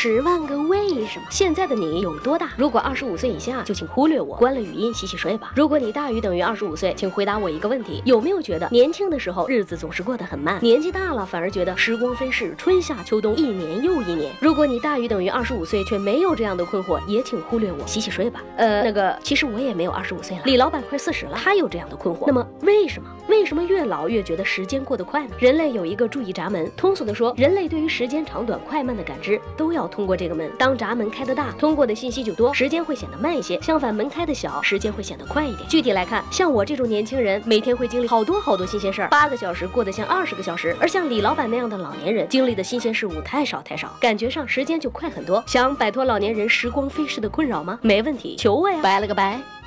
[0.00, 1.26] 十万个为什么？
[1.28, 2.50] 现在的你有多大？
[2.56, 5.50] 如果二十五岁以下，就请忽略我，关了语音，洗洗睡吧。
[5.56, 14.32] 如果你大于等于二十五岁，请回答我一个问题：有没有觉得年轻的时候日子总是过得很慢，年纪大了反而觉得时光飞逝，春夏秋冬，一年又一年？
[14.40, 18.40] 如果你大于等于二十五岁，却没有这样的困惑，也请忽略我，洗洗睡吧。
[18.56, 22.22] 呃，那个，其实我也没有二十五岁了，李老板快四十了，他有这样的困惑。
[22.28, 23.10] 那么为什么？
[23.28, 25.34] 为什么越老越觉得时间过得快呢？
[25.40, 30.50] 人类有一个注意闸门，通俗的说，人类对于时间长短、快慢的感知都要通过这个门。
[30.58, 35.68] 当闸门开得大，通过的信息就多，时间会显得慢一些；相反，门开的小，时间会显得快一点。
[35.68, 45.42] 具体来看，像我这种年轻人，每天会经历好多好多新鲜事儿，八个小时过得像二十个小时；而像李老板那样的老年人，经历的新鲜事物太少太少，感觉上时间就快很多。
[45.46, 47.78] 想摆脱老年人时光飞逝的困扰吗？
[47.82, 48.78] 没问题，求我呀！
[48.82, 49.57] 拜了个拜。